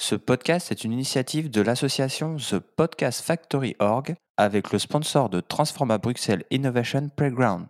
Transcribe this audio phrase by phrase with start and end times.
[0.00, 5.40] Ce podcast est une initiative de l'association The Podcast Factory Org avec le sponsor de
[5.40, 7.66] Transforma Bruxelles Innovation Playground.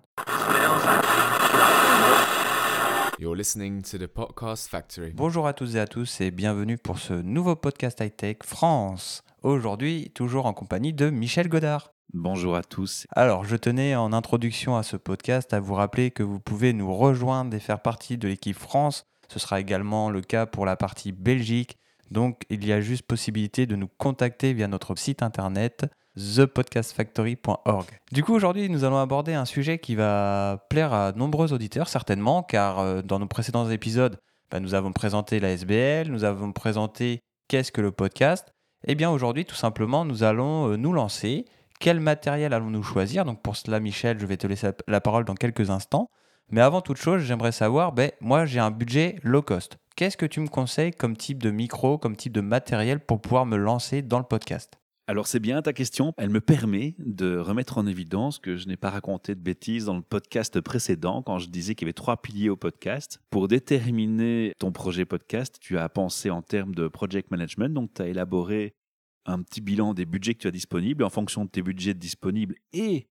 [3.19, 5.13] You're listening to the Podcast Factory.
[5.15, 9.23] Bonjour à tous et à tous et bienvenue pour ce nouveau podcast high-tech France.
[9.43, 11.95] Aujourd'hui, toujours en compagnie de Michel Godard.
[12.13, 13.07] Bonjour à tous.
[13.17, 16.95] Alors, je tenais en introduction à ce podcast à vous rappeler que vous pouvez nous
[16.95, 19.07] rejoindre et faire partie de l'équipe France.
[19.29, 21.79] Ce sera également le cas pour la partie Belgique.
[22.11, 25.87] Donc, il y a juste possibilité de nous contacter via notre site internet
[26.17, 27.87] thepodcastfactory.org.
[28.13, 32.43] Du coup, aujourd'hui, nous allons aborder un sujet qui va plaire à nombreux auditeurs, certainement,
[32.43, 34.19] car euh, dans nos précédents épisodes,
[34.51, 38.53] bah, nous avons présenté la SBL, nous avons présenté qu'est-ce que le podcast?
[38.87, 41.45] Eh bien, aujourd'hui, tout simplement, nous allons euh, nous lancer.
[41.81, 43.25] Quel matériel allons-nous choisir?
[43.25, 46.11] Donc, pour cela, Michel, je vais te laisser la parole dans quelques instants.
[46.51, 49.77] Mais avant toute chose, j'aimerais savoir, ben, moi, j'ai un budget low cost.
[49.97, 53.45] Qu'est-ce que tu me conseilles comme type de micro, comme type de matériel pour pouvoir
[53.45, 54.79] me lancer dans le podcast?
[55.09, 58.77] Alors c'est bien ta question, elle me permet de remettre en évidence que je n'ai
[58.77, 62.21] pas raconté de bêtises dans le podcast précédent quand je disais qu'il y avait trois
[62.21, 63.19] piliers au podcast.
[63.31, 68.03] Pour déterminer ton projet podcast, tu as pensé en termes de project management, donc tu
[68.03, 68.75] as élaboré
[69.25, 72.57] un petit bilan des budgets que tu as disponibles en fonction de tes budgets disponibles
[72.75, 73.09] et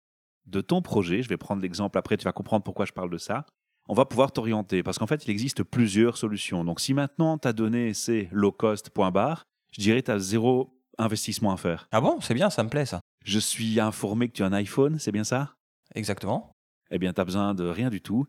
[0.45, 1.21] de ton projet.
[1.21, 3.45] Je vais prendre l'exemple après, tu vas comprendre pourquoi je parle de ça
[3.87, 4.83] on va pouvoir t'orienter.
[4.83, 6.63] Parce qu'en fait, il existe plusieurs solutions.
[6.63, 10.19] Donc, si maintenant ta donnée, c'est low cost, point barre, je dirais que tu as
[10.19, 11.87] zéro investissement à faire.
[11.91, 12.19] Ah bon?
[12.21, 13.01] C'est bien, ça me plaît ça.
[13.25, 15.55] Je suis informé que tu as un iPhone, c'est bien ça?
[15.95, 16.51] Exactement.
[16.89, 18.25] Eh bien, tu n'as besoin de rien du tout.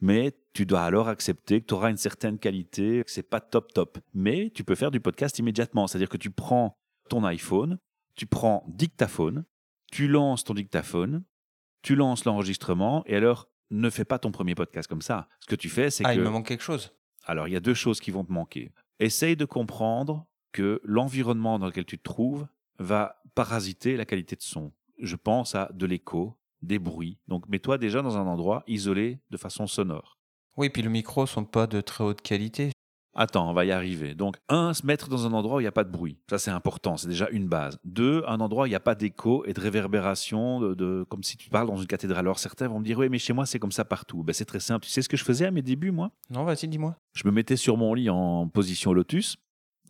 [0.00, 3.72] Mais tu dois alors accepter que tu auras une certaine qualité, que c'est pas top
[3.72, 3.98] top.
[4.12, 5.86] Mais tu peux faire du podcast immédiatement.
[5.86, 6.76] C'est-à-dire que tu prends
[7.08, 7.78] ton iPhone,
[8.16, 9.44] tu prends dictaphone,
[9.92, 11.22] tu lances ton dictaphone,
[11.84, 15.28] tu lances l'enregistrement, et alors ne fais pas ton premier podcast comme ça.
[15.40, 16.18] Ce que tu fais, c'est ah, que.
[16.18, 16.92] il me manque quelque chose.
[17.26, 18.72] Alors, il y a deux choses qui vont te manquer.
[19.00, 22.46] Essaye de comprendre que l'environnement dans lequel tu te trouves
[22.78, 24.72] va parasiter la qualité de son.
[24.98, 27.18] Je pense à de l'écho, des bruits.
[27.28, 30.18] Donc, mets-toi déjà dans un endroit isolé de façon sonore.
[30.56, 32.70] Oui, puis le micro sont pas de très haute qualité.
[33.14, 34.14] Attends, on va y arriver.
[34.14, 36.18] Donc, un, se mettre dans un endroit où il n'y a pas de bruit.
[36.28, 36.96] Ça, c'est important.
[36.96, 37.78] C'est déjà une base.
[37.84, 41.36] Deux, un endroit où il n'y a pas d'écho et de réverbération, de, comme si
[41.36, 42.24] tu parles dans une cathédrale.
[42.24, 44.24] Alors, certains vont me dire, oui, mais chez moi, c'est comme ça partout.
[44.24, 44.84] Ben, c'est très simple.
[44.84, 46.10] Tu sais ce que je faisais à mes débuts, moi?
[46.30, 46.96] Non, vas-y, dis-moi.
[47.12, 49.36] Je me mettais sur mon lit en position lotus.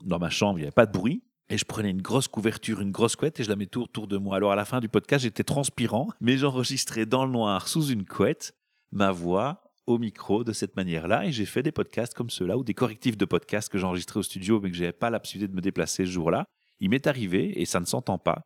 [0.04, 1.22] Dans ma chambre, il n'y avait pas de bruit.
[1.50, 4.16] Et je prenais une grosse couverture, une grosse couette et je la mettais autour de
[4.16, 4.36] moi.
[4.36, 8.06] Alors, à la fin du podcast, j'étais transpirant, mais j'enregistrais dans le noir, sous une
[8.06, 8.54] couette,
[8.92, 12.64] ma voix au micro de cette manière-là et j'ai fait des podcasts comme ceux-là ou
[12.64, 15.56] des correctifs de podcasts que j'enregistrais au studio mais que j'avais pas la possibilité de
[15.56, 16.46] me déplacer ce jour-là.
[16.80, 18.42] Il m'est arrivé, et ça ne s'entend pas,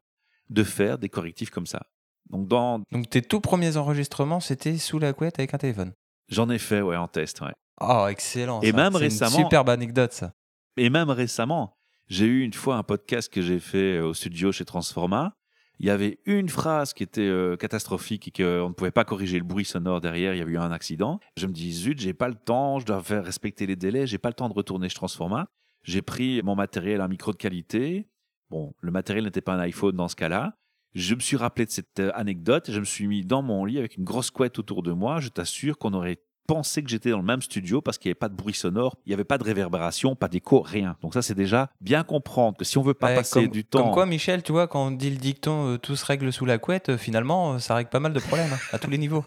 [0.50, 1.82] de faire des correctifs comme ça.
[2.31, 2.81] Donc, dans...
[2.93, 5.93] Donc tes tout premiers enregistrements, c'était sous la couette avec un téléphone
[6.28, 7.54] J'en ai fait, ouais, en test, ouais.
[7.81, 8.60] Oh, excellent.
[8.60, 8.77] Et ça.
[8.77, 10.32] même récemment- Une superbe anecdote, ça.
[10.77, 11.72] Et même récemment,
[12.09, 15.32] j'ai eu une fois un podcast que j'ai fait au studio chez Transforma.
[15.81, 19.39] Il y avait une phrase qui était euh, catastrophique et qu'on ne pouvait pas corriger
[19.39, 20.34] le bruit sonore derrière.
[20.34, 21.21] Il y avait eu un accident.
[21.37, 24.19] Je me dis, zut, j'ai pas le temps, je dois faire respecter les délais, j'ai
[24.19, 25.49] pas le temps de retourner chez Transforma.
[25.84, 28.09] J'ai pris mon matériel, un micro de qualité.
[28.50, 30.59] Bon, le matériel n'était pas un iPhone dans ce cas-là.
[30.94, 33.78] Je me suis rappelé de cette euh, anecdote je me suis mis dans mon lit
[33.78, 35.21] avec une grosse couette autour de moi.
[35.21, 38.19] Je t'assure qu'on aurait pensé que j'étais dans le même studio parce qu'il n'y avait
[38.19, 40.97] pas de bruit sonore, il n'y avait pas de réverbération, pas d'écho, rien.
[41.03, 43.64] Donc ça, c'est déjà bien comprendre que si on veut pas Ouais, passer comme, du
[43.64, 43.84] temps...
[43.84, 46.47] Comme quoi, Michel, tu vois, quand on dit le dicton euh, tout se règle sous
[46.47, 48.98] la couette, euh, finalement, euh, ça règle pas mal de problèmes hein, à tous les
[48.98, 49.25] niveaux.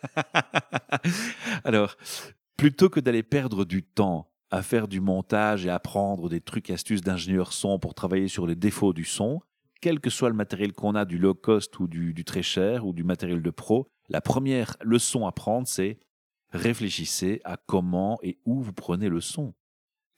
[1.63, 1.95] Alors,
[2.57, 7.01] plutôt que d'aller perdre du temps à faire du montage et apprendre des trucs astuces
[7.01, 9.41] d'ingénieur son pour travailler sur les défauts du son,
[9.79, 12.85] quel que soit le matériel qu'on a, du low cost ou du, du très cher
[12.85, 15.99] ou du matériel de pro, la première leçon à prendre, c'est
[16.51, 19.53] réfléchissez à comment et où vous prenez le son.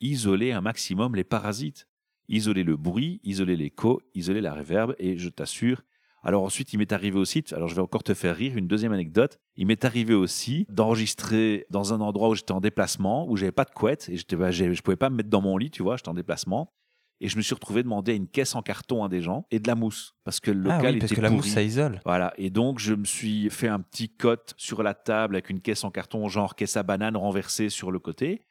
[0.02, 1.88] Isolez un maximum les parasites.
[2.30, 5.84] Isolez le bruit, isolez l'écho, isolez la réverb, et je t'assure.
[6.24, 8.94] Alors ensuite, il m'est arrivé aussi, alors je vais encore te faire rire, une deuxième
[8.94, 9.40] anecdote.
[9.58, 13.66] Il m'est arrivé aussi d'enregistrer dans un endroit où j'étais en déplacement, où j'avais pas
[13.66, 15.98] de couette, et j'étais, bah, je pouvais pas me mettre dans mon lit, tu vois,
[15.98, 16.72] j'étais en déplacement.
[17.22, 19.68] Et je me suis retrouvé demander une caisse en carton à des gens et de
[19.68, 21.38] la mousse, parce que le ah local oui, parce était que la pourri.
[21.38, 22.02] mousse, ça isole.
[22.06, 25.62] Voilà, et donc je me suis fait un petit cote sur la table avec une
[25.62, 28.42] caisse en carton, genre caisse à banane renversée sur le côté,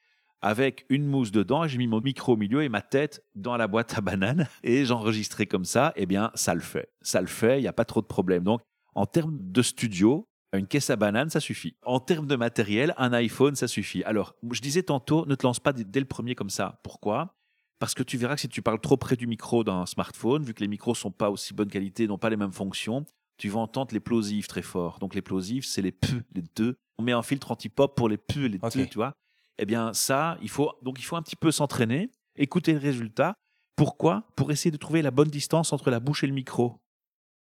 [0.41, 3.57] avec une mousse dedans, et j'ai mis mon micro au milieu et ma tête dans
[3.57, 6.89] la boîte à banane, et j'enregistrais comme ça, eh bien ça le fait.
[7.03, 8.43] Ça le fait, il n'y a pas trop de problème.
[8.43, 8.63] Donc
[8.95, 11.77] en termes de studio, une caisse à banane, ça suffit.
[11.83, 14.05] En termes de matériel, un iPhone, ça suffit.
[14.05, 16.81] Alors, je disais tantôt, ne te lance pas dès le premier comme ça.
[16.83, 17.35] Pourquoi?
[17.83, 20.55] Parce que tu verras que si tu parles trop près du micro d'un smartphone, vu
[20.55, 23.05] que les micros sont pas aussi bonne qualité, n'ont pas les mêmes fonctions,
[23.39, 25.01] tu vas entendre les plosives très fort.
[25.01, 26.77] Donc les plosives, c'est les P, les deux.
[26.99, 29.15] On met un filtre anti-pop pour les P, les deux, tu vois.
[29.59, 33.35] Eh bien ça, il faut donc il faut un petit peu s'entraîner, écouter le résultat,
[33.75, 34.29] Pourquoi?
[34.37, 36.79] Pour essayer de trouver la bonne distance entre la bouche et le micro.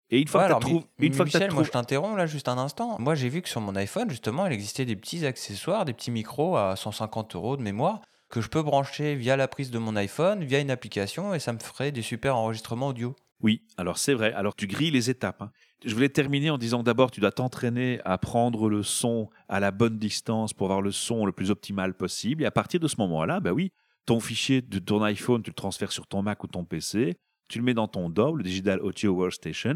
[0.10, 2.48] Et une fois Ouais, que tu trouves, une fois Michel, moi je t'interromps là juste
[2.48, 2.98] un instant.
[2.98, 6.10] Moi j'ai vu que sur mon iPhone justement il existait des petits accessoires, des petits
[6.10, 9.96] micros à 150 euros de mémoire que je peux brancher via la prise de mon
[9.96, 13.16] iPhone, via une application et ça me ferait des super enregistrements audio.
[13.42, 14.34] Oui, alors c'est vrai.
[14.34, 15.42] Alors tu grilles les étapes.
[15.42, 15.52] hein.
[15.84, 19.72] Je voulais terminer en disant d'abord, tu dois t'entraîner à prendre le son à la
[19.72, 22.44] bonne distance pour avoir le son le plus optimal possible.
[22.44, 23.72] Et à partir de ce moment-là, bah oui,
[24.06, 27.18] ton fichier de ton iPhone, tu le transfères sur ton Mac ou ton PC,
[27.50, 29.76] tu le mets dans ton DAW, le Digital Audio Workstation,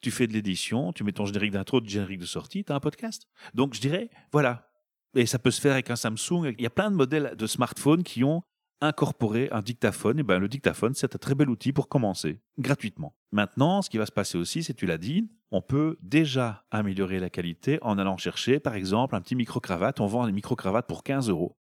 [0.00, 2.74] tu fais de l'édition, tu mets ton générique d'intro, ton générique de sortie, tu as
[2.74, 3.26] un podcast.
[3.54, 4.68] Donc je dirais, voilà.
[5.14, 6.54] Et ça peut se faire avec un Samsung.
[6.58, 8.42] Il y a plein de modèles de smartphones qui ont
[8.80, 13.14] incorporer un dictaphone, et ben le dictaphone, c'est un très bel outil pour commencer, gratuitement.
[13.32, 17.20] Maintenant, ce qui va se passer aussi, c'est tu l'as dit, on peut déjà améliorer
[17.20, 20.00] la qualité en allant chercher, par exemple, un petit micro-cravate.
[20.00, 21.56] On vend des micro-cravates pour 15 euros.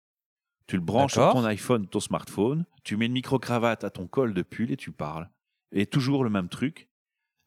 [0.67, 4.35] Tu le branches sur ton iPhone, ton smartphone, tu mets une micro-cravate à ton col
[4.35, 5.31] de pull et tu parles.
[5.73, 6.89] Et toujours le même truc.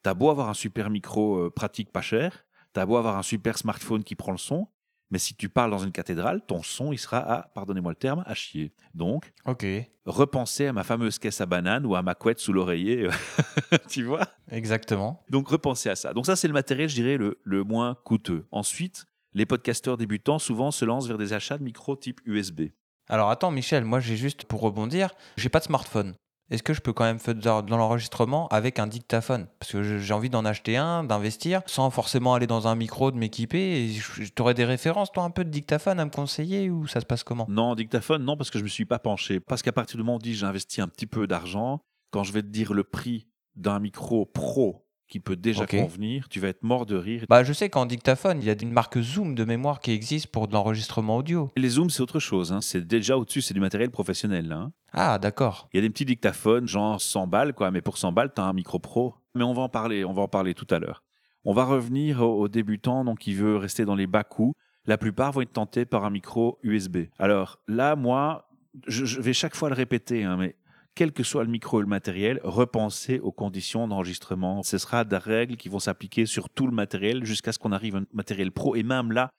[0.01, 3.59] T'as beau avoir un super micro euh, pratique pas cher, t'as beau avoir un super
[3.59, 4.68] smartphone qui prend le son,
[5.12, 8.24] mais si tu parles dans une cathédrale, ton son, il sera à, pardonnez-moi le terme,
[8.25, 8.74] à chier.
[8.96, 9.66] Donc, Ok,
[10.06, 13.08] repenser à ma fameuse caisse à banane ou à ma couette sous l'oreiller,
[13.90, 14.28] tu vois?
[14.50, 15.24] Exactement.
[15.30, 16.13] Donc repenser à ça.
[16.13, 18.46] Donc ça, c'est le matériel, je dirais, le, le moins coûteux.
[18.52, 22.69] Ensuite, les podcasteurs débutants souvent se lancent vers des achats de micros type USB.
[23.08, 26.16] Alors attends Michel, moi j'ai juste pour rebondir, j'ai pas de smartphone.
[26.51, 29.48] Est-ce que je peux quand même faire de l'enregistrement avec un dictaphone?
[29.57, 33.18] Parce que j'ai envie d'en acheter un, d'investir, sans forcément aller dans un micro, de
[33.18, 33.89] m'équiper.
[34.36, 37.06] Tu aurais des références, toi, un peu de dictaphone à me conseiller ou ça se
[37.06, 37.45] passe comment?
[37.48, 39.39] Non, dictaphone, non, parce que je me suis pas penché.
[39.39, 41.80] Parce qu'à partir du moment où dit j'ai investi un petit peu d'argent,
[42.12, 46.40] quand je vais te dire le prix d'un micro pro qui peut déjà convenir, tu
[46.40, 47.25] vas être mort de rire.
[47.30, 50.28] Bah, je sais qu'en dictaphone, il y a une marque Zoom de mémoire qui existe
[50.28, 51.52] pour de l'enregistrement audio.
[51.58, 52.54] Les zooms, c'est autre chose.
[52.54, 52.62] hein.
[52.62, 54.52] C'est déjà au-dessus, c'est du matériel professionnel.
[54.52, 54.72] hein.
[54.94, 55.68] Ah, d'accord.
[55.74, 57.69] Il y a des petits dictaphones, genre 100 balles, quoi.
[57.72, 59.13] Mais pour 100 balles, tu as un micro pro.
[59.36, 61.04] Mais on va en parler, on va en parler tout à l'heure.
[61.44, 64.54] On va revenir aux, aux débutants, donc qui veut rester dans les bas coûts.
[64.86, 67.08] La plupart vont être tentés par un micro USB.
[67.19, 68.48] Alors là, moi,
[68.88, 70.56] je, je vais chaque fois le répéter, hein, mais
[70.95, 74.63] quel que soit le micro et le matériel, repensez aux conditions d'enregistrement.
[74.63, 77.95] Ce sera des règles qui vont s'appliquer sur tout le matériel jusqu'à ce qu'on arrive
[77.95, 78.75] à un matériel pro.
[78.75, 79.31] Et même là,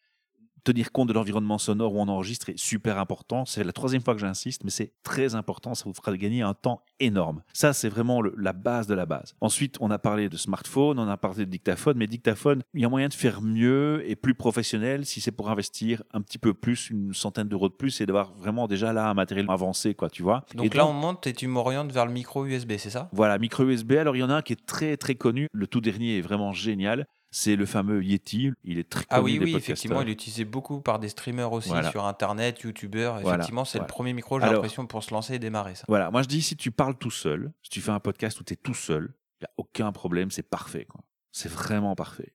[0.64, 3.44] tenir compte de l'environnement sonore où on enregistre est super important.
[3.44, 5.74] C'est la troisième fois que j'insiste, mais c'est très important.
[5.74, 7.42] Ça vous fera gagner un temps énorme.
[7.52, 9.34] Ça, c'est vraiment le- la base de la base.
[9.40, 12.84] Ensuite, on a parlé de smartphone, on a parlé de dictaphone, mais dictaphone, il y
[12.84, 16.54] a moyen de faire mieux et plus professionnel si c'est pour investir un petit peu
[16.54, 20.10] plus, une centaine d'euros de plus et d'avoir vraiment déjà là un matériel avancé, quoi,
[20.10, 20.44] tu vois.
[20.54, 23.08] Donc Et là, on monte et tu m'orientes vers le micro USB, c'est ça?
[23.12, 23.92] Voilà, micro USB.
[23.92, 25.46] Alors, il y en a un qui est très, très connu.
[25.52, 27.06] Le tout dernier est vraiment génial.
[27.34, 28.52] C'est le fameux Yeti.
[28.62, 31.08] Il est très connu Ah oui, des oui, effectivement, il est utilisé beaucoup par des
[31.08, 31.90] streamers aussi Voilà.
[31.90, 33.14] sur Internet, YouTubeurs.
[33.20, 33.86] Voilà, Effectivement, c'est voilà.
[33.88, 35.84] le premier micro, j'ai l'impression, pour se lancer et démarrer ça.
[35.88, 38.44] Voilà, moi je dis si tu parles tout seul, si tu fais un podcast où
[38.44, 40.84] tu es tout seul, il n'y a aucun problème, c'est parfait.
[40.84, 41.00] quoi.
[41.32, 42.34] C'est vraiment parfait.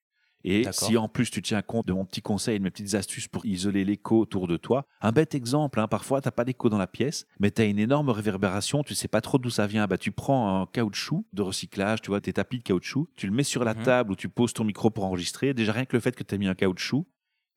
[0.49, 2.94] Et si en plus tu tiens compte de mon petit conseil et de mes petites
[2.95, 6.45] astuces pour isoler l'écho autour de toi, un bête exemple, hein, parfois tu n'as pas
[6.45, 9.49] d'écho dans la pièce, mais tu as une énorme réverbération, tu sais pas trop d'où
[9.49, 9.88] ça vient.
[9.88, 13.33] Bah, tu prends un caoutchouc de recyclage, tu vois, tes tapis de caoutchouc, tu le
[13.33, 13.83] mets sur la Mhm.
[13.83, 15.53] table où tu poses ton micro pour enregistrer.
[15.53, 17.05] Déjà rien que le fait que tu as mis un caoutchouc,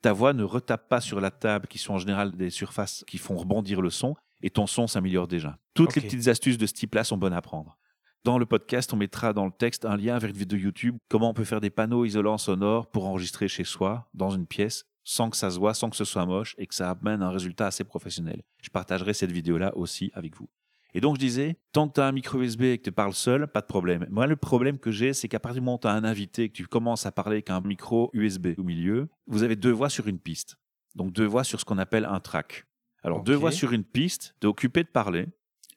[0.03, 3.19] ta voix ne retape pas sur la table, qui sont en général des surfaces qui
[3.19, 5.59] font rebondir le son, et ton son s'améliore déjà.
[5.75, 7.77] Toutes les petites astuces de ce type-là sont bonnes à prendre.
[8.23, 11.31] Dans le podcast, on mettra dans le texte un lien vers une vidéo YouTube, comment
[11.31, 15.31] on peut faire des panneaux isolants sonores pour enregistrer chez soi, dans une pièce, sans
[15.31, 17.69] que ça se voit, sans que ce soit moche, et que ça amène un résultat
[17.69, 18.43] assez professionnel.
[18.61, 20.51] Je partagerai cette vidéo-là aussi avec vous.
[20.93, 23.15] Et donc je disais, tant que tu as un micro USB et que tu parles
[23.15, 24.07] seul, pas de problème.
[24.11, 26.43] Moi, le problème que j'ai, c'est qu'à partir du moment où tu as un invité
[26.43, 29.73] et que tu commences à parler avec un micro USB au milieu, vous avez deux
[29.73, 30.59] voix sur une piste.
[30.95, 32.67] Donc deux voix sur ce qu'on appelle un track.
[33.03, 35.27] Alors deux voix sur une piste, tu es occupé de parler,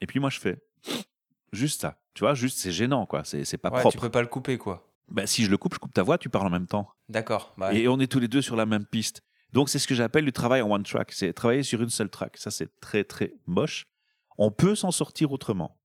[0.02, 0.62] et puis moi je fais
[1.54, 1.98] juste ça.
[2.14, 3.24] Tu vois, juste c'est gênant, quoi.
[3.24, 4.02] C'est c'est pas Ouais, tu propre.
[4.02, 4.90] peux pas le couper, quoi.
[5.10, 6.90] Ben, si je le coupe, je coupe ta voix, tu parles en même temps.
[7.10, 7.54] D'accord.
[7.58, 9.22] bah, Et on est tous les deux sur la même piste.
[9.52, 11.12] Donc c'est ce que j'appelle le travail en one track.
[11.12, 12.38] C'est travailler sur une seule track.
[12.38, 13.84] Ça, c'est très, très moche.
[14.38, 15.78] On peut s'en sortir autrement,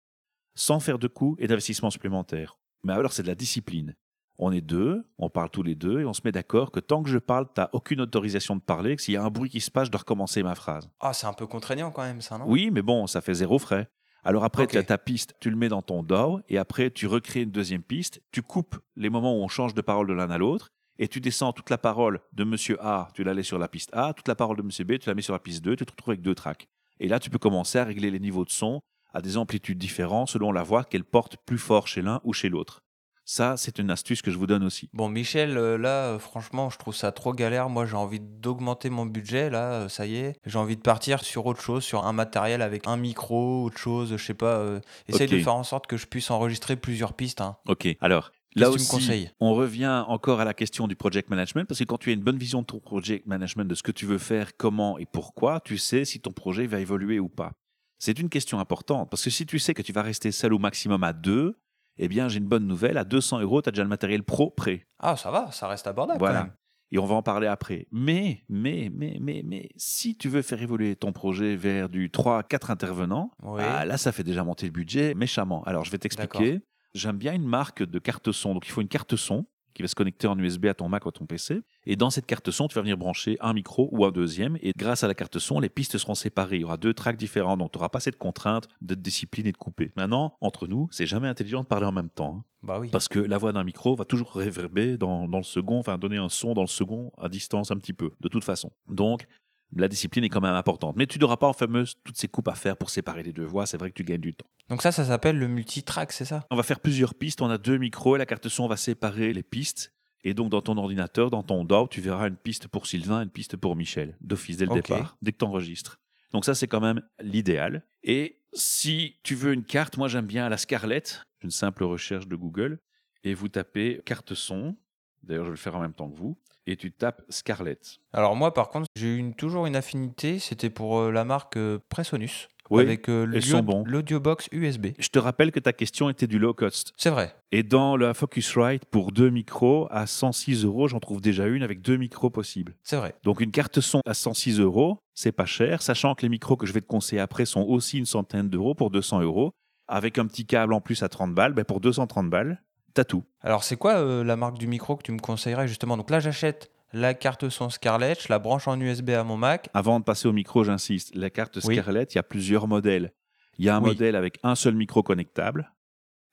[0.55, 2.57] sans faire de coûts et d'investissements supplémentaires.
[2.83, 3.95] Mais alors, c'est de la discipline.
[4.39, 7.01] On est deux, on parle tous les deux et on se met d'accord que tant
[7.01, 9.49] que je parle, tu n'as aucune autorisation de parler, que s'il y a un bruit
[9.49, 10.87] qui se passe, je dois recommencer ma phrase.
[10.99, 12.45] Ah, c'est un peu contraignant quand même, ça, non?
[12.47, 13.89] Oui, mais bon, ça fait zéro frais.
[14.27, 17.07] Alors après, tu as ta piste, tu le mets dans ton DAW, et après, tu
[17.07, 20.29] recrées une deuxième piste, tu coupes les moments où on change de parole de l'un
[20.29, 20.67] à l'autre,
[20.99, 23.89] et tu descends toute la parole de monsieur A, tu la laisses sur la piste
[23.93, 25.85] A, toute la parole de monsieur B, tu la mets sur la piste 2, tu
[25.85, 26.67] te retrouves avec deux tracks.
[26.99, 28.81] Et là, tu peux commencer à régler les niveaux de son
[29.13, 32.49] à des amplitudes différentes selon la voix qu'elle porte plus fort chez l'un ou chez
[32.49, 32.81] l'autre.
[33.29, 34.89] Ça, c'est une astuce que je vous donne aussi.
[34.93, 37.67] Bon, Michel, euh, là, euh, franchement, je trouve ça trop galère.
[37.67, 40.37] Moi, j'ai envie d'augmenter mon budget, là, euh, ça y est.
[40.45, 44.15] J'ai envie de partir sur autre chose, sur un matériel avec un micro, autre chose,
[44.15, 44.59] je sais pas.
[44.59, 44.79] euh,
[45.09, 47.41] essaye de faire en sorte que je puisse enregistrer plusieurs pistes.
[47.41, 47.57] hein.
[47.67, 48.31] Ok, alors.
[48.55, 52.09] Là aussi, on revient encore à la question du project management, parce que quand tu
[52.11, 54.97] as une bonne vision de ton project management, de ce que tu veux faire, comment
[54.97, 57.51] et pourquoi, tu sais si ton projet va évoluer ou pas.
[57.99, 60.59] C'est une question importante, parce que si tu sais que tu vas rester seul au
[60.59, 61.55] maximum à deux,
[61.99, 64.49] eh bien, j'ai une bonne nouvelle, à 200 euros, tu as déjà le matériel pro
[64.49, 64.85] prêt.
[64.99, 66.39] Ah, ça va, ça reste abordable Voilà.
[66.39, 66.53] quand même.
[66.91, 67.85] Et on va en parler après.
[67.91, 72.39] Mais, mais, mais, mais, mais, si tu veux faire évoluer ton projet vers du 3
[72.39, 73.61] à 4 intervenants, Oui.
[73.63, 75.63] ah, là, ça fait déjà monter le budget méchamment.
[75.65, 76.61] Alors, je vais t'expliquer.
[76.93, 78.53] J'aime bien une marque de carte son.
[78.53, 79.45] Donc, il faut une carte son
[79.77, 81.61] qui va se connecter en USB à ton Mac ou à ton PC.
[81.85, 84.57] Et dans cette carte son, tu vas venir brancher un micro ou un deuxième.
[84.63, 86.55] Et grâce à la carte son, les pistes seront séparées.
[86.55, 87.57] Il y aura deux tracks différents.
[87.57, 89.91] Donc, tu n'auras pas cette contrainte de te discipliner et de couper.
[89.95, 92.37] Maintenant, entre nous, c'est jamais intelligent de parler en même temps.
[92.39, 92.43] hein.
[92.63, 92.89] Bah oui.
[92.89, 96.17] Parce que la voix d'un micro va toujours réverber dans, dans le second, enfin donner
[96.17, 98.71] un son dans le second à distance un petit peu, de toute façon.
[98.89, 99.27] Donc,
[99.75, 100.95] la discipline est quand même importante.
[100.95, 103.45] Mais tu n'auras pas en fameuse toutes ces coupes à faire pour séparer les deux
[103.45, 103.65] voix.
[103.65, 104.47] C'est vrai que tu gagnes du temps.
[104.69, 106.45] Donc ça, ça s'appelle le multitrack, c'est ça?
[106.51, 107.41] On va faire plusieurs pistes.
[107.41, 109.93] On a deux micros et la carte son va séparer les pistes.
[110.23, 113.23] Et donc, dans ton ordinateur, dans ton DAW, tu verras une piste pour Sylvain et
[113.23, 115.99] une piste pour Michel, d'office dès le départ, dès que tu enregistres.
[116.33, 117.85] Donc, ça, c'est quand même l'idéal.
[118.03, 122.35] Et si tu veux une carte, moi, j'aime bien la Scarlett, une simple recherche de
[122.35, 122.79] Google,
[123.23, 124.75] et vous tapez carte son.
[125.23, 126.37] D'ailleurs, je vais le faire en même temps que vous.
[126.67, 127.97] Et tu tapes Scarlett.
[128.13, 130.37] Alors moi, par contre, j'ai eu une- toujours une affinité.
[130.39, 132.49] C'était pour euh, la marque euh, Presonus.
[132.69, 133.85] Oui, avec euh, elles sont bons.
[133.85, 134.87] l'audiobox USB.
[134.99, 136.91] Je te rappelle que ta question était du low cost.
[136.97, 137.33] C'est vrai.
[137.53, 141.79] Et dans la Focusrite, pour deux micros, à 106 euros, j'en trouve déjà une avec
[141.81, 142.75] deux micros possibles.
[142.83, 143.15] C'est vrai.
[143.23, 146.65] Donc une carte son à 106 euros, c'est pas cher, sachant que les micros que
[146.65, 149.53] je vais te conseiller après sont aussi une centaine d'euros pour 200 euros.
[149.87, 152.61] Avec un petit câble en plus à 30 balles, ben pour 230 balles,
[152.97, 153.23] t'as tout.
[153.41, 155.95] Alors, c'est quoi euh, la marque du micro que tu me conseillerais justement?
[155.97, 159.69] Donc là, j'achète la carte son Scarlett, je la branche en USB à mon Mac.
[159.73, 161.59] Avant de passer au micro, j'insiste, la carte.
[161.59, 163.11] Scarlett, il y a plusieurs modèles.
[163.59, 163.89] Il y a un Oui.
[163.89, 165.71] modèle avec un seul micro connectable,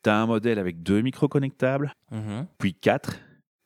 [0.02, 2.46] tu as un modèle avec deux micros connectables, Mhm.
[2.58, 3.16] puis quatre,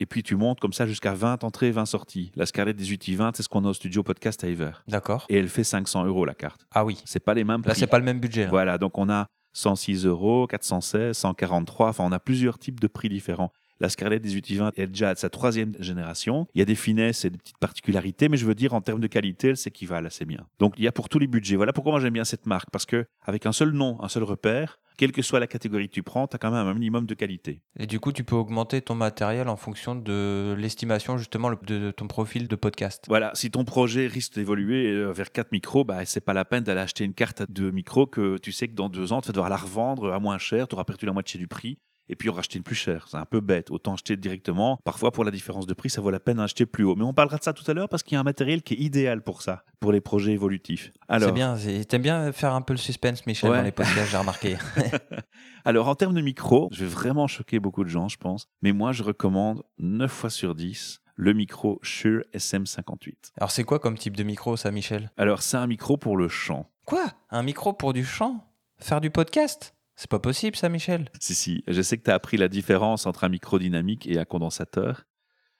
[0.00, 2.31] et puis tu montes comme ça jusqu'à 20 entrées et 20 sorties.
[2.37, 4.71] La Scarlett 18i20, c'est ce qu'on a au studio podcast à Ever.
[4.87, 5.26] D'accord.
[5.28, 6.67] Et elle fait 500 euros la carte.
[6.73, 7.02] Ah oui.
[7.05, 8.45] C'est pas les mêmes Là, c'est pas le même budget.
[8.45, 8.49] hein.
[8.50, 13.09] Voilà, donc on a 106 euros, 416, 143, enfin on a plusieurs types de prix
[13.09, 13.52] différents.
[13.81, 16.49] La Scarlett 1820 est déjà à sa troisième génération.
[16.55, 19.01] Il y a des finesses et des petites particularités, mais je veux dire en termes
[19.01, 20.47] de qualité, elle s'équivalent assez bien.
[20.59, 21.57] Donc il y a pour tous les budgets.
[21.57, 24.25] Voilà pourquoi moi j'aime bien cette marque, parce que avec un seul nom, un seul
[24.25, 27.07] repère, quelle que soit la catégorie que tu prends, tu as quand même un minimum
[27.07, 27.63] de qualité.
[27.79, 32.09] Et du coup, tu peux augmenter ton matériel en fonction de l'estimation justement de ton
[32.09, 33.05] profil de podcast.
[33.07, 36.65] Voilà, si ton projet risque d'évoluer euh, vers 4 micros, bah, c'est pas la peine
[36.65, 39.33] d'aller acheter une carte de micros que tu sais que dans deux ans, tu vas
[39.33, 42.29] devoir la revendre à moins cher, tu auras perdu la moitié du prix, et puis
[42.31, 43.07] en racheter une plus chère.
[43.09, 43.71] C'est un peu bête.
[43.71, 44.79] Autant acheter directement.
[44.85, 46.95] Parfois, pour la différence de prix, ça vaut la peine d'acheter plus haut.
[46.97, 48.75] Mais on parlera de ça tout à l'heure parce qu'il y a un matériel qui
[48.75, 50.91] est idéal pour ça, pour les projets évolutifs.
[51.09, 51.57] Alors, C'est bien.
[51.88, 53.59] T'aimes bien faire un peu le suspense, Michel, Ouais.
[53.59, 54.57] dans les podcasts, j'ai remarqué.
[55.65, 58.49] Alors, en termes de micro, je vais vraiment choquer beaucoup de gens, je pense.
[58.62, 63.33] Mais moi, je recommande 9 fois sur 10 le micro Shure SM58.
[63.38, 65.11] Alors, c'est quoi comme type de micro, ça, Michel?
[65.17, 66.71] Alors, c'est un micro pour le chant.
[66.85, 67.07] Quoi?
[67.31, 68.45] Un micro pour du chant?
[68.79, 69.75] Faire du podcast?
[69.99, 73.05] C'est pas possible, ça, Michel Si, si, je sais que tu as appris la différence
[73.05, 75.07] entre un micro dynamique et un condensateur.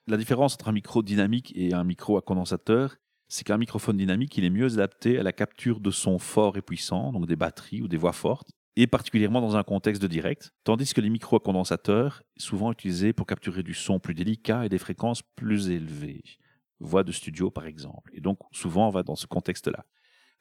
[0.07, 2.95] La différence entre un micro dynamique et un micro à condensateur,
[3.27, 6.61] c'est qu'un microphone dynamique, il est mieux adapté à la capture de sons forts et
[6.61, 10.51] puissants, donc des batteries ou des voix fortes, et particulièrement dans un contexte de direct,
[10.63, 14.69] tandis que les micros à condensateur, souvent utilisés pour capturer du son plus délicat et
[14.69, 16.23] des fréquences plus élevées,
[16.79, 18.09] voix de studio par exemple.
[18.13, 19.83] Et donc souvent on va dans ce contexte-là.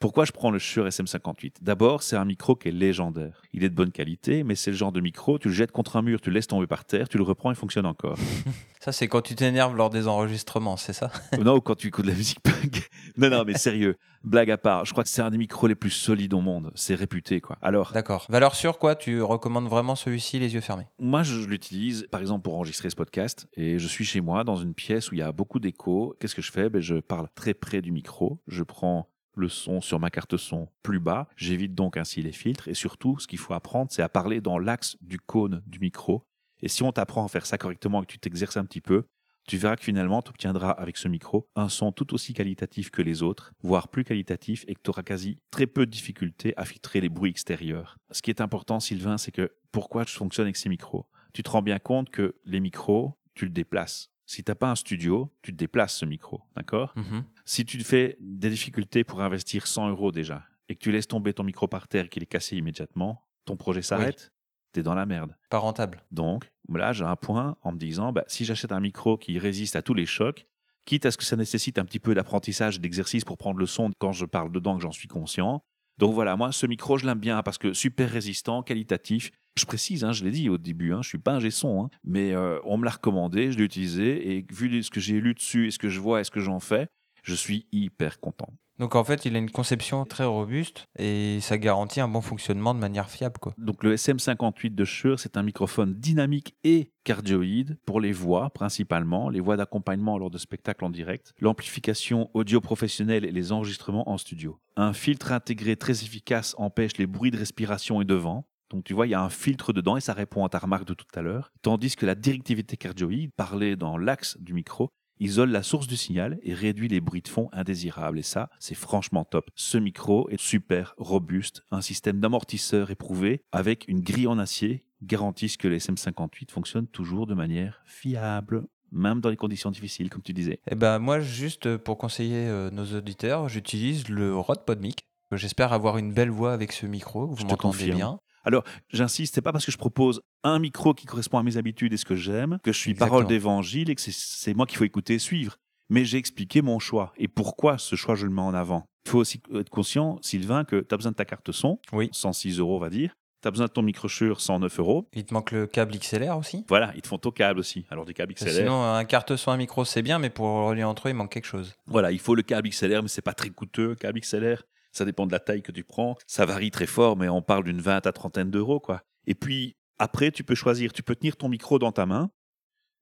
[0.01, 3.43] Pourquoi je prends le Shure SM58 D'abord, c'est un micro qui est légendaire.
[3.53, 5.97] Il est de bonne qualité, mais c'est le genre de micro, tu le jettes contre
[5.97, 8.17] un mur, tu le laisses tomber par terre, tu le reprends, il fonctionne encore.
[8.81, 11.11] Ça, c'est quand tu t'énerves lors des enregistrements, c'est ça?
[11.45, 12.89] Non, ou quand tu écoutes de la musique punk.
[13.17, 15.75] non, non, mais sérieux, blague à part, je crois que c'est un des micros les
[15.75, 16.71] plus solides au monde.
[16.77, 17.59] C'est réputé, quoi.
[17.61, 18.27] Alors, D'accord.
[18.29, 18.95] Valeur sûre, quoi?
[18.95, 20.87] Tu recommandes vraiment celui-ci, les yeux fermés?
[21.01, 24.57] Moi, je l'utilise, par exemple, pour enregistrer ce podcast, et je suis chez moi, dans
[24.57, 26.15] une pièce où il y a beaucoup d'écho.
[26.21, 26.71] Qu'est-ce que je fais?
[26.71, 30.69] Ben, Je parle très près du micro, je prends le son sur ma carte son
[30.83, 34.09] plus bas, j'évite donc ainsi les filtres, et surtout, ce qu'il faut apprendre, c'est à
[34.09, 36.23] parler dans l'axe du cône du micro.
[36.61, 39.05] Et si on t'apprend à faire ça correctement et que tu t'exerces un petit peu,
[39.47, 43.01] tu verras que finalement, tu obtiendras avec ce micro un son tout aussi qualitatif que
[43.01, 46.67] les autres, voire plus qualitatif, et que tu auras quasi très peu de difficultés à
[46.67, 47.97] filtrer les bruits extérieurs.
[48.11, 51.07] Ce qui est important, Sylvain, c'est que pourquoi je fonctionne avec ces micros?
[51.33, 54.11] Tu te rends bien compte que les micros, tu le déplaces.
[54.29, 56.93] Si t'as pas un studio, tu te déplaces ce micro, d'accord?
[56.97, 57.25] Mhm.
[57.47, 61.09] Si tu te fais des difficultés pour investir 100 euros déjà, et que tu laisses
[61.09, 64.31] tomber ton micro par terre et qu'il est cassé immédiatement, ton projet s'arrête.
[64.73, 65.35] t'es dans la merde.
[65.49, 66.05] Pas rentable.
[66.11, 69.77] Donc là, j'ai un point en me disant, bah, si j'achète un micro qui résiste
[69.77, 70.47] à tous les chocs,
[70.85, 73.65] quitte à ce que ça nécessite un petit peu d'apprentissage et d'exercice pour prendre le
[73.65, 75.63] son quand je parle dedans, que j'en suis conscient.
[75.97, 79.31] Donc voilà, moi, ce micro, je l'aime bien parce que super résistant, qualitatif.
[79.59, 81.91] Je précise, hein, je l'ai dit au début, hein, je suis pas un son, hein,
[82.05, 85.35] mais euh, on me l'a recommandé, je l'ai utilisé et vu ce que j'ai lu
[85.35, 86.89] dessus et ce que je vois et ce que j'en fais,
[87.23, 88.53] je suis hyper content.
[88.79, 92.75] Donc en fait, il a une conception très robuste et ça garantit un bon fonctionnement
[92.75, 93.39] de manière fiable.
[93.41, 93.53] Quoi.
[93.59, 99.31] Donc le SM58 de Shure, c'est un microphone dynamique et cardioïde pour les voix principalement,
[99.31, 104.17] les voix d'accompagnement lors de spectacles en direct, l'amplification audio professionnelle et les enregistrements en
[104.17, 104.61] studio.
[104.77, 108.47] Un filtre intégré très efficace empêche les bruits de respiration et de vent.
[108.71, 110.87] Donc tu vois, il y a un filtre dedans et ça répond à ta remarque
[110.87, 111.53] de tout à l'heure.
[111.63, 116.39] Tandis que la directivité cardioïde, parlée dans l'axe du micro, isole la source du signal
[116.43, 118.19] et réduit les bruits de fond indésirables.
[118.19, 119.51] Et ça, c'est franchement top.
[119.55, 125.57] Ce micro est super robuste, un système d'amortisseur éprouvé avec une grille en acier garantissent
[125.57, 130.33] que les SM58 fonctionnent toujours de manière fiable même dans les conditions difficiles, comme tu
[130.33, 130.61] disais.
[130.71, 135.07] Eh ben moi, juste pour conseiller euh, nos auditeurs, j'utilise le Rode PodMic.
[135.33, 137.27] J'espère avoir une belle voix avec ce micro.
[137.27, 138.19] Vous m'entendez bien.
[138.45, 141.93] Alors, j'insiste, c'est pas parce que je propose un micro qui correspond à mes habitudes
[141.93, 144.85] et ce que j'aime que je suis parole d'évangile et que c'est moi qu'il faut
[144.85, 145.57] écouter et suivre.
[145.91, 148.85] Mais j'ai expliqué mon choix et pourquoi ce choix je le mets en avant?
[149.07, 152.11] Il faut aussi être conscient, Sylvain, que tu as besoin de ta carte son, oui.
[152.13, 153.15] 106 euros, on va dire.
[153.41, 155.09] Tu as besoin de ton microchure, 109 euros.
[155.15, 156.65] Il te manque le câble XLR aussi?
[156.69, 157.87] Voilà, ils te font ton câble aussi.
[157.89, 158.51] Alors des câbles XLR.
[158.51, 161.33] Sinon, un carte son, un micro, c'est bien, mais pour relier entre eux, il manque
[161.33, 161.75] quelque chose.
[161.87, 163.95] Voilà, il faut le câble XLR, mais c'est pas très coûteux.
[163.95, 164.65] Câble XLR,
[164.99, 166.17] ça dépend de la taille que tu prends.
[166.27, 169.03] Ça varie très fort, mais on parle d'une vingtaine à trentaine d'euros, quoi.
[169.27, 172.31] Et puis, après, tu peux choisir, tu peux tenir ton micro dans ta main,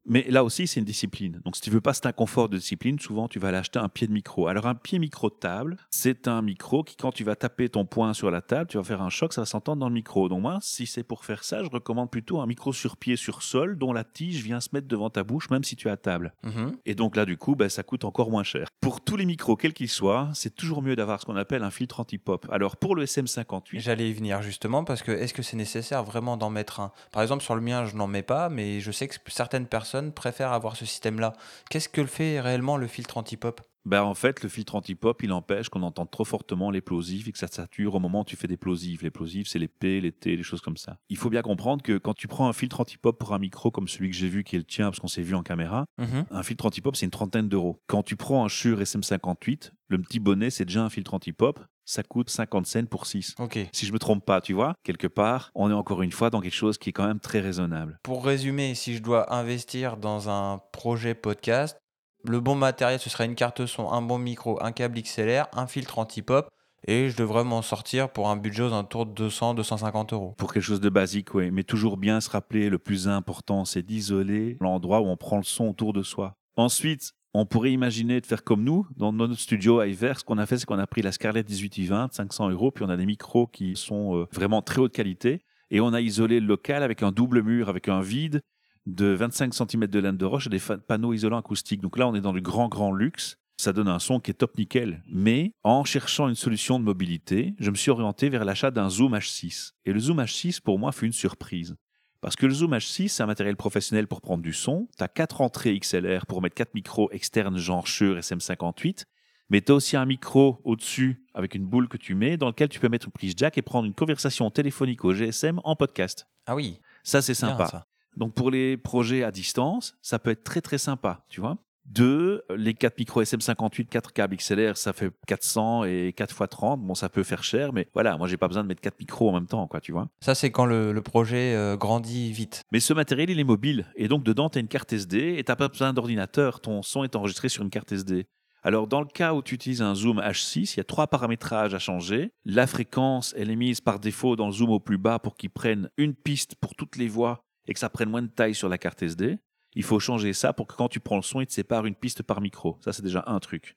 [0.06, 1.40] mais là aussi, c'est une discipline.
[1.44, 3.88] Donc, si tu veux pas cet inconfort de discipline, souvent, tu vas aller acheter un
[3.88, 4.46] pied de micro.
[4.46, 7.84] Alors, un pied micro de table, c'est un micro qui, quand tu vas taper ton
[7.84, 10.28] poing sur la table, tu vas faire un choc, ça va s'entendre dans le micro.
[10.28, 13.42] Donc, moi, si c'est pour faire ça, je recommande plutôt un micro sur pied, sur
[13.42, 15.96] sol, dont la tige vient se mettre devant ta bouche, même si tu es à
[15.96, 16.32] table.
[16.44, 16.76] Mhm.
[16.86, 18.68] Et donc, là, du coup, ben, ça coûte encore moins cher.
[18.80, 21.70] Pour tous les micros, quels qu'ils soient, c'est toujours mieux d'avoir ce qu'on appelle un
[21.70, 22.46] filtre anti-pop.
[22.50, 23.80] Alors, pour le SM58.
[23.80, 26.92] J'allais y venir justement, parce que est-ce que c'est nécessaire vraiment d'en mettre un?
[27.12, 29.95] Par exemple, sur le mien, je n'en mets pas, mais je sais que certaines personnes
[30.12, 31.32] préfèrent avoir ce système-là.
[31.70, 33.60] Qu'est-ce que le fait réellement le filtre anti-pop?
[33.84, 37.32] Ben, en fait, le filtre anti-pop, il empêche qu'on entende trop fortement les plosives et
[37.32, 39.04] que ça sature au moment où tu fais des plosives.
[39.04, 40.98] Les plosives, c'est les P, les T, les choses comme ça.
[41.08, 43.86] Il faut bien comprendre que quand tu prends un filtre anti-pop pour un micro comme
[43.86, 46.26] celui que j'ai vu, qui est le tien, parce qu'on s'est vu en caméra, Mhm.
[46.32, 47.80] un filtre anti-pop, c'est une trentaine d'euros.
[47.86, 52.02] Quand tu prends un Shure SM58, le petit bonnet, c'est déjà un filtre anti-pop, ça
[52.02, 53.36] coûte 50 cents pour 6.
[53.38, 53.58] Ok.
[53.72, 56.40] Si je me trompe pas, tu vois, quelque part, on est encore une fois dans
[56.40, 57.98] quelque chose qui est quand même très raisonnable.
[58.02, 61.78] Pour résumer, si je dois investir dans un projet podcast,
[62.24, 65.68] le bon matériel, ce serait une carte son, un bon micro, un câble XLR, un
[65.68, 66.48] filtre anti-pop,
[66.88, 70.34] et je devrais m'en sortir pour un budget aux alentours de 200-250 euros.
[70.36, 73.82] Pour quelque chose de basique, oui, mais toujours bien se rappeler, le plus important, c'est
[73.82, 76.34] d'isoler l'endroit où on prend le son autour de soi.
[76.56, 80.46] Ensuite, on pourrait imaginer de faire comme nous, dans notre studio à ce qu'on a
[80.46, 83.46] fait, c'est qu'on a pris la Scarlett 1820, 500 euros, puis on a des micros
[83.46, 87.12] qui sont euh, vraiment très haute qualité, et on a isolé le local avec un
[87.12, 88.42] double mur, avec un vide
[88.86, 91.80] de 25 cm de laine de roche et des panneaux isolants acoustiques.
[91.80, 93.36] Donc là, on est dans du grand, grand luxe.
[93.58, 95.02] Ça donne un son qui est top nickel.
[95.08, 99.14] Mais en cherchant une solution de mobilité, je me suis orienté vers l'achat d'un Zoom
[99.14, 99.72] H6.
[99.86, 101.74] Et le Zoom H6, pour moi, fut une surprise.
[102.20, 104.88] Parce que le Zoom H6, c'est un matériel professionnel pour prendre du son.
[104.96, 109.04] Tu as quatre entrées XLR pour mettre quatre micros externes genre Shure SM58.
[109.48, 112.68] Mais tu as aussi un micro au-dessus avec une boule que tu mets dans lequel
[112.68, 116.26] tu peux mettre une prise jack et prendre une conversation téléphonique au GSM en podcast.
[116.46, 117.66] Ah oui, Ça, c'est bien, sympa.
[117.68, 117.86] ça.
[118.16, 121.58] Donc pour les projets à distance, ça peut être très très sympa, tu vois.
[121.88, 126.80] Deux, les 4 micros SM58, 4 câbles XLR, ça fait 400 et 4 x 30.
[126.80, 129.30] Bon, ça peut faire cher, mais voilà, moi j'ai pas besoin de mettre 4 micros
[129.30, 130.08] en même temps, quoi, tu vois.
[130.20, 132.62] Ça, c'est quand le, le projet euh, grandit vite.
[132.72, 133.86] Mais ce matériel, il est mobile.
[133.94, 136.60] Et donc dedans, tu as une carte SD et tu pas besoin d'ordinateur.
[136.60, 138.26] Ton son est enregistré sur une carte SD.
[138.66, 141.72] Alors dans le cas où tu utilises un zoom H6, il y a trois paramétrages
[141.72, 142.32] à changer.
[142.44, 145.50] La fréquence, elle est mise par défaut dans le zoom au plus bas pour qu'il
[145.50, 148.68] prenne une piste pour toutes les voix et que ça prenne moins de taille sur
[148.68, 149.38] la carte SD.
[149.76, 151.94] Il faut changer ça pour que quand tu prends le son, il te sépare une
[151.94, 152.78] piste par micro.
[152.80, 153.76] Ça, c'est déjà un truc.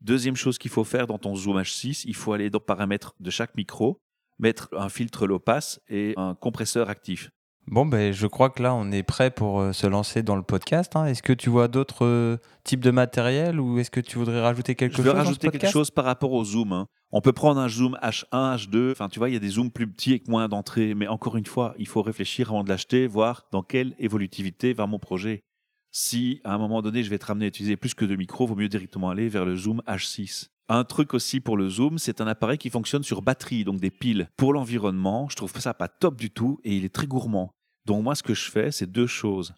[0.00, 3.28] Deuxième chose qu'il faut faire dans ton Zoom H6, il faut aller dans paramètres de
[3.30, 4.00] chaque micro,
[4.38, 7.30] mettre un filtre low pass et un compresseur actif.
[7.68, 10.42] Bon, ben, je crois que là, on est prêt pour euh, se lancer dans le
[10.42, 10.94] podcast.
[10.94, 11.06] hein.
[11.06, 14.76] Est-ce que tu vois d'autres euh, types de matériel ou est-ce que tu voudrais rajouter
[14.76, 15.72] quelque Je vais chose dans ce rajouter quelque podcast?
[15.72, 16.72] chose par rapport au zoom.
[16.72, 16.86] hein.
[17.10, 18.92] On peut prendre un zoom H1, H2.
[18.92, 20.94] Enfin, tu vois, il y a des zooms plus petits avec moins d'entrées.
[20.94, 24.86] Mais encore une fois, il faut réfléchir avant de l'acheter, voir dans quelle évolutivité va
[24.86, 25.42] mon projet.
[25.90, 28.46] Si à un moment donné, je vais te ramener à utiliser plus que deux micros,
[28.46, 30.50] vaut mieux directement aller vers le zoom H6.
[30.68, 33.90] Un truc aussi pour le zoom, c'est un appareil qui fonctionne sur batterie, donc des
[33.90, 34.28] piles.
[34.36, 37.52] Pour l'environnement, je trouve ça pas top du tout et il est très gourmand.
[37.84, 39.54] Donc moi, ce que je fais, c'est deux choses.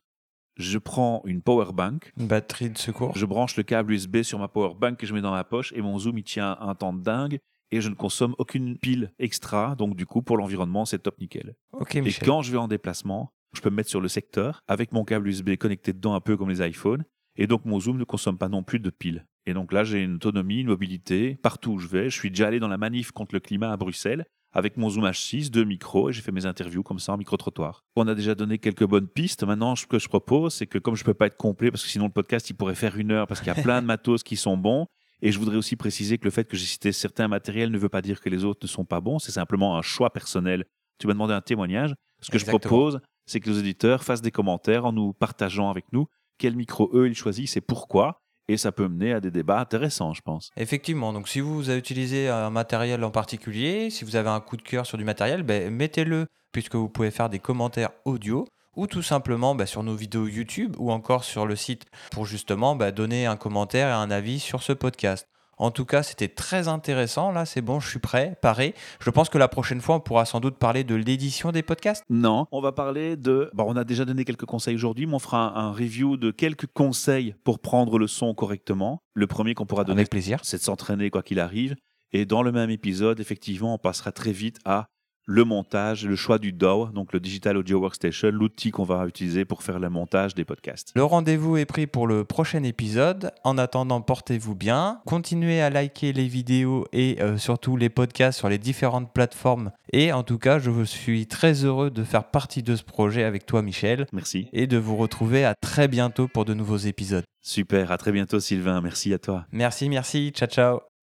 [0.59, 3.17] Je prends une power bank, Une batterie de secours.
[3.17, 5.73] je branche le câble USB sur ma power bank que je mets dans ma poche
[5.75, 7.39] et mon zoom il tient un temps de dingue
[7.71, 9.77] et je ne consomme aucune pile extra.
[9.77, 11.55] Donc du coup, pour l'environnement, c'est top nickel.
[11.73, 12.27] Ok, Et Michel.
[12.27, 15.29] quand je vais en déplacement, je peux me mettre sur le secteur avec mon câble
[15.29, 17.05] USB connecté dedans un peu comme les iPhones.
[17.37, 19.25] Et donc mon zoom ne consomme pas non plus de piles.
[19.49, 22.11] Et donc là, j'ai une autonomie, une mobilité partout où je vais.
[22.11, 25.05] Je suis déjà allé dans la manif contre le climat à Bruxelles avec mon zoom
[25.05, 27.83] H6, deux micros, et j'ai fait mes interviews comme ça en micro-trottoir.
[27.97, 29.45] On a déjà donné quelques bonnes pistes.
[29.45, 31.89] Maintenant, ce que je propose, c'est que comme je peux pas être complet, parce que
[31.89, 34.23] sinon le podcast, il pourrait faire une heure, parce qu'il y a plein de matos
[34.23, 34.87] qui sont bons,
[35.23, 37.89] et je voudrais aussi préciser que le fait que j'ai cité certains matériels ne veut
[37.89, 40.67] pas dire que les autres ne sont pas bons, c'est simplement un choix personnel.
[40.99, 41.95] Tu m'as demandé un témoignage.
[42.21, 45.87] Ce que je propose, c'est que les auditeurs fassent des commentaires en nous partageant avec
[45.93, 46.07] nous
[46.37, 48.23] quel micro eux ils choisissent et pourquoi.
[48.49, 50.51] Et ça peut mener à des débats intéressants, je pense.
[50.57, 54.57] Effectivement, donc si vous avez utilisé un matériel en particulier, si vous avez un coup
[54.57, 58.87] de cœur sur du matériel, ben, mettez-le puisque vous pouvez faire des commentaires audio ou
[58.87, 62.91] tout simplement ben, sur nos vidéos YouTube ou encore sur le site pour justement ben,
[62.91, 65.27] donner un commentaire et un avis sur ce podcast.
[65.59, 67.33] En tout cas, c'était très intéressant.
[67.33, 68.75] Là, c'est bon, je suis prêt, paré.
[69.01, 72.05] Je pense que la prochaine fois, on pourra sans doute parler de l'édition des podcasts.
[72.09, 73.51] Non, on va parler de.
[73.55, 76.67] Bon, on a déjà donné quelques conseils aujourd'hui, mais on fera un, review de quelques
[76.67, 79.03] conseils pour prendre le son correctement.
[79.15, 80.41] Le premier qu'on pourra donner, Avec plaisir.
[80.43, 81.77] c'est de s'entraîner quoi qu'il arrive.
[82.13, 84.89] Et dans le même épisode, effectivement, on passera très vite à
[85.31, 89.45] le montage, le choix du DAW, donc le Digital Audio Workstation, l'outil qu'on va utiliser
[89.45, 90.91] pour faire le montage des podcasts.
[90.97, 93.31] Le rendez-vous est pris pour le prochain épisode.
[93.45, 95.03] En attendant, portez-vous bien.
[95.05, 99.71] Continuez à liker les vidéos et euh, surtout les podcasts sur les différentes plateformes.
[99.93, 103.45] Et en tout cas, je suis très heureux de faire partie de ce projet avec
[103.45, 104.49] toi, Michel, Merci.
[104.55, 107.25] et de vous retrouver à très bientôt pour de nouveaux épisodes.
[107.43, 109.45] Super, à très bientôt Sylvain, merci à toi.
[109.53, 110.33] Merci, merci.
[110.35, 110.98] Ciao, ciao.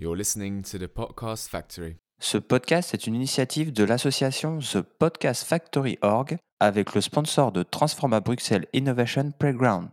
[0.00, 1.96] You're listening to the Podcast Factory.
[2.20, 7.64] Ce podcast est une initiative de l'association The Podcast Factory Org avec le sponsor de
[7.64, 9.88] Transforma Bruxelles Innovation Playground.